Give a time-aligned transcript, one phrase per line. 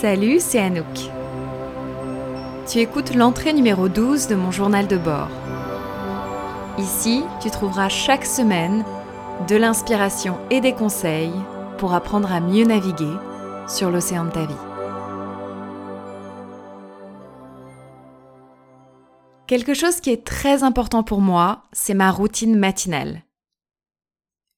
[0.00, 1.08] Salut, c'est Anouk.
[2.66, 5.30] Tu écoutes l'entrée numéro 12 de mon journal de bord.
[6.78, 8.84] Ici, tu trouveras chaque semaine
[9.46, 11.32] de l'inspiration et des conseils
[11.78, 13.14] pour apprendre à mieux naviguer
[13.68, 14.54] sur l'océan de ta vie.
[19.46, 23.22] Quelque chose qui est très important pour moi, c'est ma routine matinale.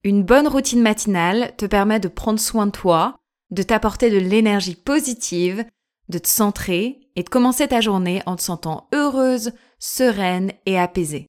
[0.02, 3.18] Une bonne routine matinale te permet de prendre soin de toi,
[3.50, 5.64] de t'apporter de l'énergie positive,
[6.08, 11.26] de te centrer et de commencer ta journée en te sentant heureuse, sereine et apaisée.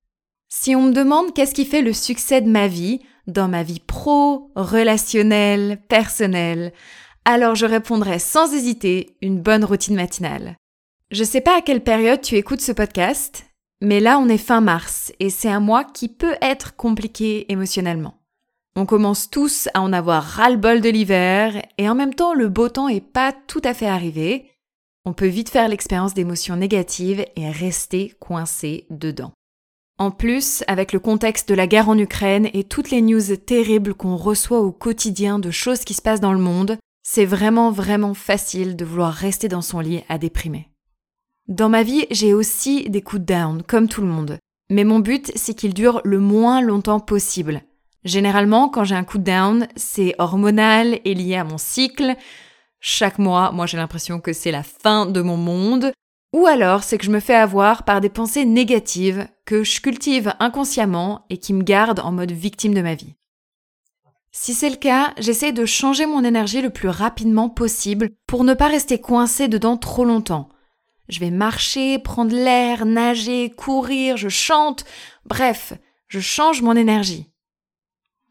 [0.50, 3.82] Si on me demande qu'est-ce qui fait le succès de ma vie, dans ma vie
[3.82, 6.72] pro, relationnelle, personnelle,
[7.26, 10.56] alors je répondrai sans hésiter une bonne routine matinale.
[11.12, 13.46] Je sais pas à quelle période tu écoutes ce podcast,
[13.82, 18.16] mais là on est fin mars et c'est un mois qui peut être compliqué émotionnellement.
[18.80, 22.70] On commence tous à en avoir ras-le-bol de l'hiver et en même temps le beau
[22.70, 24.52] temps est pas tout à fait arrivé.
[25.04, 29.32] On peut vite faire l'expérience d'émotions négatives et rester coincé dedans.
[29.98, 33.96] En plus, avec le contexte de la guerre en Ukraine et toutes les news terribles
[33.96, 38.14] qu'on reçoit au quotidien de choses qui se passent dans le monde, c'est vraiment vraiment
[38.14, 40.70] facile de vouloir rester dans son lit à déprimer.
[41.48, 44.38] Dans ma vie, j'ai aussi des coups de down, comme tout le monde.
[44.70, 47.64] Mais mon but, c'est qu'ils durent le moins longtemps possible.
[48.04, 52.16] Généralement, quand j'ai un coup de down, c'est hormonal et lié à mon cycle.
[52.80, 55.92] Chaque mois, moi j'ai l'impression que c'est la fin de mon monde.
[56.34, 60.34] Ou alors, c'est que je me fais avoir par des pensées négatives que je cultive
[60.40, 63.16] inconsciemment et qui me gardent en mode victime de ma vie.
[64.32, 68.54] Si c'est le cas, j'essaie de changer mon énergie le plus rapidement possible pour ne
[68.54, 70.50] pas rester coincé dedans trop longtemps.
[71.10, 74.84] Je vais marcher, prendre l'air, nager, courir, je chante,
[75.26, 75.74] bref,
[76.08, 77.32] je change mon énergie.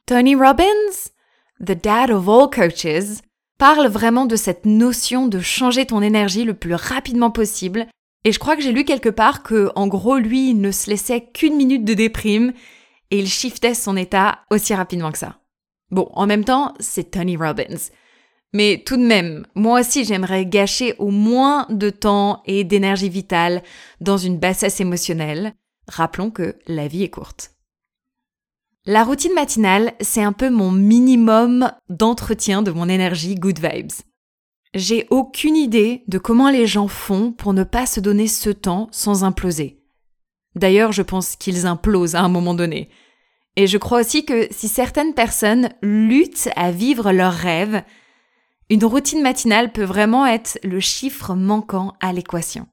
[0.06, 1.10] Tony Robbins,
[1.58, 3.22] the dad of all coaches,
[3.58, 7.88] parle vraiment de cette notion de changer ton énergie le plus rapidement possible.
[8.22, 11.28] Et je crois que j'ai lu quelque part que, en gros, lui, ne se laissait
[11.34, 12.52] qu'une minute de déprime
[13.10, 15.40] et il shiftait son état aussi rapidement que ça.
[15.90, 17.90] Bon, en même temps, c'est Tony Robbins.
[18.52, 23.60] Mais tout de même, moi aussi j'aimerais gâcher au moins de temps et d'énergie vitale
[24.00, 25.52] dans une bassesse émotionnelle.
[25.88, 27.55] Rappelons que la vie est courte.
[28.88, 33.90] La routine matinale, c'est un peu mon minimum d'entretien de mon énergie good vibes.
[34.74, 38.86] J'ai aucune idée de comment les gens font pour ne pas se donner ce temps
[38.92, 39.82] sans imploser.
[40.54, 42.88] D'ailleurs, je pense qu'ils implosent à un moment donné.
[43.56, 47.82] Et je crois aussi que si certaines personnes luttent à vivre leurs rêves,
[48.70, 52.68] une routine matinale peut vraiment être le chiffre manquant à l'équation.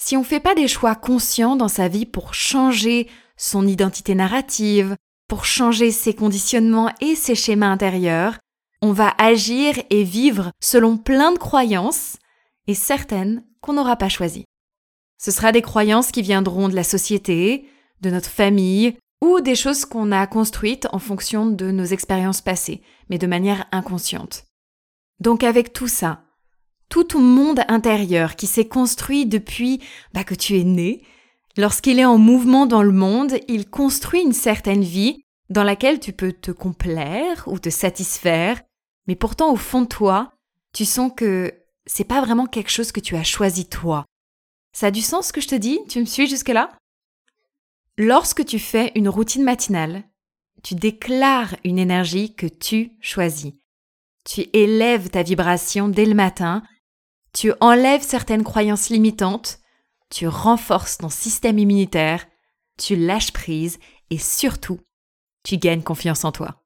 [0.00, 4.14] Si on ne fait pas des choix conscients dans sa vie pour changer son identité
[4.14, 4.96] narrative,
[5.28, 8.38] pour changer ses conditionnements et ses schémas intérieurs,
[8.80, 12.16] on va agir et vivre selon plein de croyances
[12.66, 14.44] et certaines qu'on n'aura pas choisies.
[15.20, 17.68] Ce sera des croyances qui viendront de la société,
[18.00, 22.82] de notre famille ou des choses qu'on a construites en fonction de nos expériences passées,
[23.10, 24.44] mais de manière inconsciente.
[25.18, 26.22] Donc avec tout ça,
[26.88, 29.80] tout ton monde intérieur qui s'est construit depuis
[30.14, 31.02] bah, que tu es né,
[31.58, 36.12] Lorsqu'il est en mouvement dans le monde, il construit une certaine vie dans laquelle tu
[36.12, 38.62] peux te complaire ou te satisfaire,
[39.08, 40.32] mais pourtant au fond de toi,
[40.72, 41.52] tu sens que
[41.84, 44.04] c'est pas vraiment quelque chose que tu as choisi toi.
[44.72, 45.80] Ça a du sens ce que je te dis?
[45.88, 46.70] Tu me suis jusque-là?
[47.96, 50.04] Lorsque tu fais une routine matinale,
[50.62, 53.54] tu déclares une énergie que tu choisis.
[54.24, 56.62] Tu élèves ta vibration dès le matin,
[57.38, 59.60] tu enlèves certaines croyances limitantes,
[60.10, 62.26] tu renforces ton système immunitaire,
[62.76, 63.78] tu lâches prise
[64.10, 64.80] et surtout,
[65.44, 66.64] tu gagnes confiance en toi.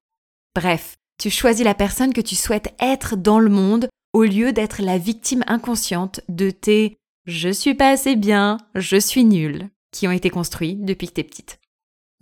[0.55, 4.81] Bref, tu choisis la personne que tu souhaites être dans le monde au lieu d'être
[4.81, 6.97] la victime inconsciente de tes
[7.27, 11.23] je suis pas assez bien, je suis nulle qui ont été construits depuis que t'es
[11.23, 11.61] petite.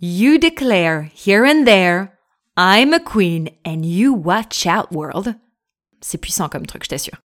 [0.01, 2.09] You declare here and there,
[2.57, 5.35] I'm a queen and you watch out world.
[6.01, 7.21] C'est puissant comme truc, je t'assure.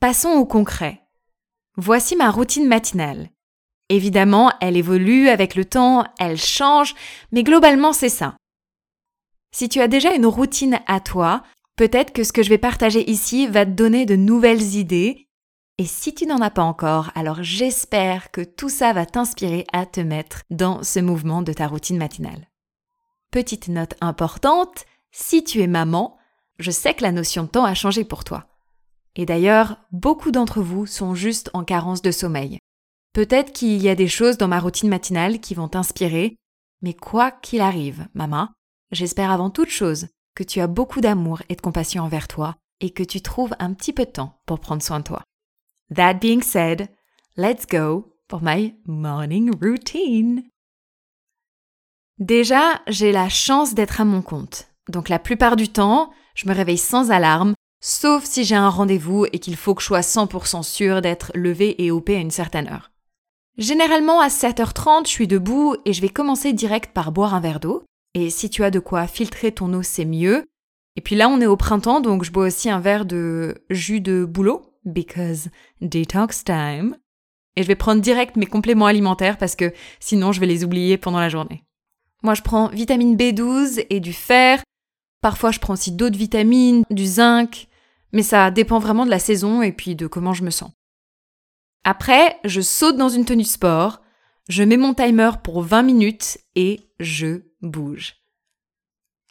[0.00, 1.02] Passons au concret.
[1.76, 3.28] Voici ma routine matinale.
[3.90, 6.94] Évidemment, elle évolue avec le temps, elle change,
[7.32, 8.34] mais globalement c'est ça.
[9.52, 11.42] Si tu as déjà une routine à toi,
[11.76, 15.28] peut-être que ce que je vais partager ici va te donner de nouvelles idées.
[15.76, 19.84] Et si tu n'en as pas encore, alors j'espère que tout ça va t'inspirer à
[19.84, 22.48] te mettre dans ce mouvement de ta routine matinale.
[23.30, 26.16] Petite note importante, si tu es maman,
[26.58, 28.49] je sais que la notion de temps a changé pour toi.
[29.16, 32.58] Et d'ailleurs, beaucoup d'entre vous sont juste en carence de sommeil.
[33.12, 36.36] Peut-être qu'il y a des choses dans ma routine matinale qui vont t'inspirer,
[36.82, 38.48] mais quoi qu'il arrive, maman,
[38.92, 42.90] j'espère avant toute chose que tu as beaucoup d'amour et de compassion envers toi et
[42.90, 45.22] que tu trouves un petit peu de temps pour prendre soin de toi.
[45.94, 46.88] That being said,
[47.36, 50.44] let's go for my morning routine.
[52.18, 54.68] Déjà, j'ai la chance d'être à mon compte.
[54.88, 59.26] Donc la plupart du temps, je me réveille sans alarme, sauf si j'ai un rendez-vous
[59.32, 62.68] et qu'il faut que je sois 100% sûr d'être levé et OP à une certaine
[62.68, 62.90] heure.
[63.58, 67.60] Généralement à 7h30, je suis debout et je vais commencer direct par boire un verre
[67.60, 67.82] d'eau.
[68.14, 70.46] Et si tu as de quoi filtrer ton eau, c'est mieux.
[70.96, 74.00] Et puis là, on est au printemps, donc je bois aussi un verre de jus
[74.00, 75.48] de bouleau, because
[75.80, 76.96] detox time.
[77.56, 80.96] Et je vais prendre direct mes compléments alimentaires parce que sinon je vais les oublier
[80.96, 81.64] pendant la journée.
[82.22, 84.62] Moi, je prends vitamine B12 et du fer.
[85.22, 87.66] Parfois, je prends aussi d'autres vitamines, du zinc.
[88.12, 90.72] Mais ça dépend vraiment de la saison et puis de comment je me sens.
[91.84, 94.00] Après, je saute dans une tenue sport,
[94.48, 98.16] je mets mon timer pour 20 minutes et je bouge.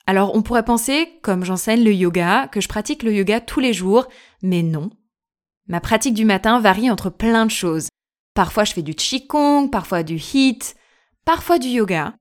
[0.07, 3.73] Alors on pourrait penser, comme j'enseigne le yoga, que je pratique le yoga tous les
[3.73, 4.07] jours,
[4.41, 4.89] mais non.
[5.67, 7.89] Ma pratique du matin varie entre plein de choses.
[8.33, 10.75] Parfois je fais du qigong, parfois du hit,
[11.25, 12.15] parfois du yoga.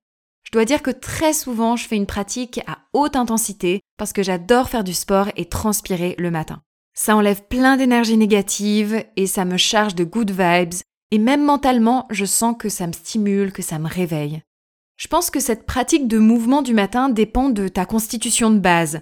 [0.48, 4.22] Je dois dire que très souvent je fais une pratique à haute intensité parce que
[4.22, 6.62] j'adore faire du sport et transpirer le matin.
[6.94, 10.80] Ça enlève plein d'énergie négative et ça me charge de good vibes.
[11.10, 14.40] Et même mentalement, je sens que ça me stimule, que ça me réveille.
[14.96, 19.00] Je pense que cette pratique de mouvement du matin dépend de ta constitution de base.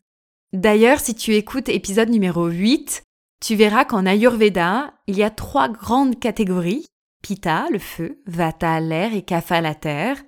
[0.52, 3.04] D'ailleurs, si tu écoutes épisode numéro 8,
[3.40, 6.86] tu verras qu'en Ayurveda, il y a trois grandes catégories.
[7.22, 10.18] Pitta, le feu, Vata, l'air et Kapha, la terre.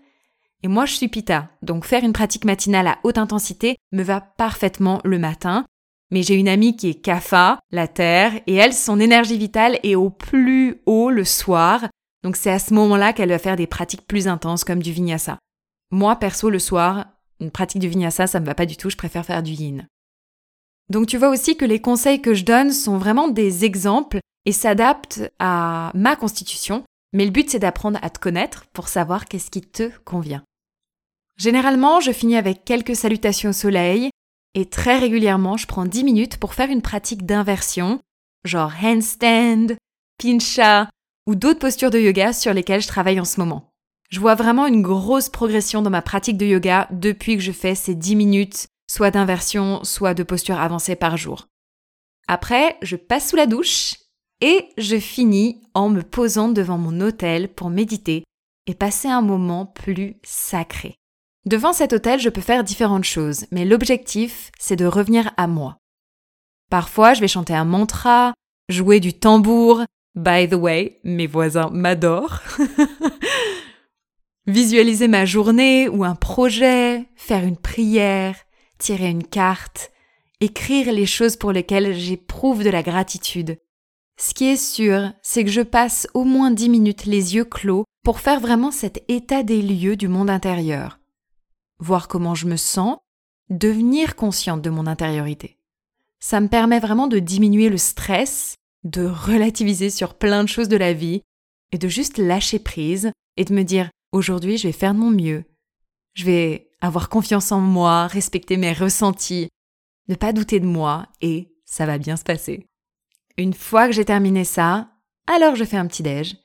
[0.63, 4.21] Et moi, je suis Pitta, donc faire une pratique matinale à haute intensité me va
[4.21, 5.65] parfaitement le matin
[6.11, 9.95] mais j'ai une amie qui est Kapha, la Terre, et elle, son énergie vitale est
[9.95, 11.87] au plus haut le soir.
[12.23, 15.39] Donc c'est à ce moment-là qu'elle va faire des pratiques plus intenses comme du vinyasa.
[15.91, 17.07] Moi, perso, le soir,
[17.41, 19.87] une pratique du vinyasa, ça me va pas du tout, je préfère faire du yin.
[20.91, 24.53] Donc tu vois aussi que les conseils que je donne sont vraiment des exemples et
[24.53, 29.51] s'adaptent à ma constitution, mais le but c'est d'apprendre à te connaître pour savoir qu'est-ce
[29.51, 30.43] qui te convient.
[31.39, 34.11] Généralement, je finis avec quelques salutations au soleil,
[34.55, 38.01] et très régulièrement, je prends 10 minutes pour faire une pratique d'inversion,
[38.45, 39.77] genre handstand,
[40.21, 40.91] pincha
[41.29, 43.71] ou d'autres postures de yoga sur lesquelles je travaille en ce moment.
[44.11, 47.75] Je vois vraiment une grosse progression dans ma pratique de yoga depuis que je fais
[47.75, 51.47] ces 10 minutes, soit d'inversion, soit de posture avancée par jour.
[52.27, 53.97] Après, je passe sous la douche
[54.41, 58.25] et je finis en me posant devant mon hôtel pour méditer
[58.67, 60.95] et passer un moment plus sacré.
[61.49, 65.79] Devant cet hôtel, je peux faire différentes choses, mais l'objectif, c'est de revenir à moi.
[66.69, 68.35] Parfois, je vais chanter un mantra,
[68.69, 69.83] jouer du tambour.
[70.15, 72.43] By the way, mes voisins m'adorent.
[74.47, 78.37] Visualiser ma journée ou un projet, faire une prière,
[78.77, 79.91] tirer une carte,
[80.41, 83.57] écrire les choses pour lesquelles j'éprouve de la gratitude.
[84.21, 87.87] Ce qui est sûr, c'est que je passe au moins dix minutes les yeux clos
[88.05, 90.99] pour faire vraiment cet état des lieux du monde intérieur
[91.79, 92.99] voir comment je me sens,
[93.51, 95.59] devenir consciente de mon intériorité.
[96.21, 100.77] Ça me permet vraiment de diminuer le stress, de relativiser sur plein de choses de
[100.77, 101.23] la vie
[101.73, 105.11] et de juste lâcher prise et de me dire aujourd'hui je vais faire de mon
[105.11, 105.45] mieux.
[106.15, 109.49] Je vais avoir confiance en moi, respecter mes ressentis,
[110.09, 112.67] ne pas douter de moi et ça va bien se passer.
[113.37, 114.91] Une fois que j'ai terminé ça,
[115.27, 116.37] alors je fais un petit déj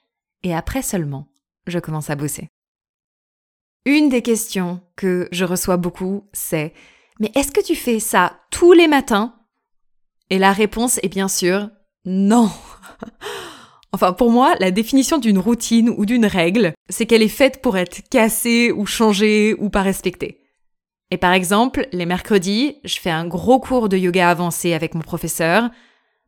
[0.43, 1.27] et après seulement,
[1.65, 2.49] je commence à bosser.
[3.85, 6.73] Une des questions que je reçois beaucoup, c'est
[7.19, 9.35] Mais est-ce que tu fais ça tous les matins?
[10.29, 11.69] Et la réponse est bien sûr
[12.05, 12.49] non.
[13.93, 17.77] enfin, pour moi, la définition d'une routine ou d'une règle, c'est qu'elle est faite pour
[17.77, 20.41] être cassée ou changée ou pas respectée.
[21.11, 25.01] Et par exemple, les mercredis, je fais un gros cours de yoga avancé avec mon
[25.01, 25.69] professeur.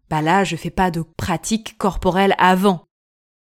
[0.09, 2.85] Bah là, je fais pas de pratique corporelle avant.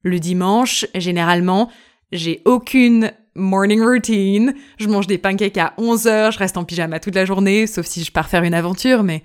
[0.02, 1.71] Le dimanche, généralement,
[2.12, 4.54] j'ai aucune morning routine.
[4.78, 7.87] Je mange des pancakes à 11 heures, je reste en pyjama toute la journée, sauf
[7.87, 9.23] si je pars faire une aventure, mais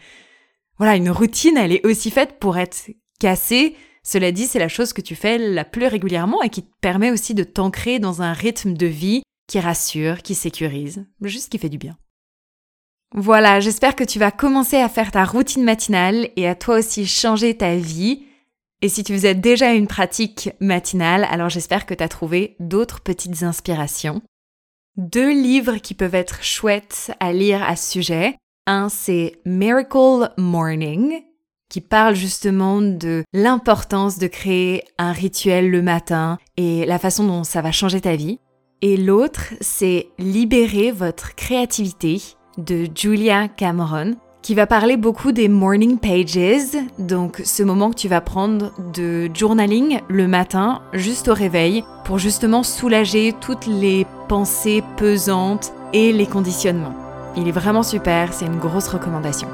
[0.78, 3.76] voilà, une routine, elle est aussi faite pour être cassée.
[4.02, 7.12] Cela dit, c'est la chose que tu fais la plus régulièrement et qui te permet
[7.12, 11.70] aussi de t'ancrer dans un rythme de vie qui rassure, qui sécurise, juste qui fait
[11.70, 11.98] du bien.
[13.14, 17.08] Voilà, j'espère que tu vas commencer à faire ta routine matinale et à toi aussi
[17.08, 18.24] changer ta vie
[18.82, 23.02] et si tu faisais déjà une pratique matinale, alors j'espère que tu as trouvé d'autres
[23.02, 24.22] petites inspirations.
[24.96, 28.38] Deux livres qui peuvent être chouettes à lire à ce sujet.
[28.68, 31.22] Un, c'est Miracle Morning,
[31.70, 37.44] qui parle justement de l'importance de créer un rituel le matin et la façon dont
[37.44, 38.40] ça va changer ta vie.
[38.82, 42.22] Et l'autre, c'est Libérer votre créativité
[42.58, 44.16] de Julia Cameron,
[44.50, 49.30] qui va parler beaucoup des morning pages, donc ce moment que tu vas prendre de
[49.32, 56.26] journaling le matin, juste au réveil, pour justement soulager toutes les pensées pesantes et les
[56.26, 56.96] conditionnements.
[57.38, 59.48] Il est vraiment super, c'est une grosse recommandation.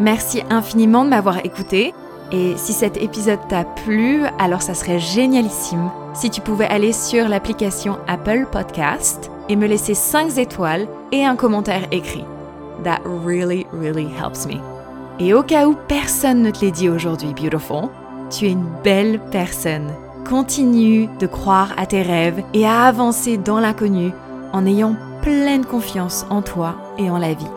[0.00, 1.94] Merci infiniment de m'avoir écouté.
[2.32, 7.28] Et si cet épisode t'a plu, alors ça serait génialissime si tu pouvais aller sur
[7.28, 12.24] l'application Apple Podcast et me laisser 5 étoiles et un commentaire écrit.
[12.86, 14.60] That really, really helps me.
[15.18, 17.88] Et au cas où personne ne te l'ait dit aujourd'hui, beautiful,
[18.30, 19.90] tu es une belle personne.
[20.24, 24.12] Continue de croire à tes rêves et à avancer dans l'inconnu
[24.52, 27.50] en ayant pleine confiance en toi et en la vie.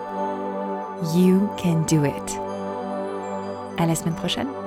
[1.15, 2.39] You can do it.
[3.77, 4.59] À la semaine prochaine.